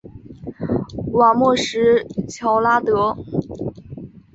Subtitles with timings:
[1.13, 1.79] 瓦莫什
[2.27, 3.15] 乔拉德。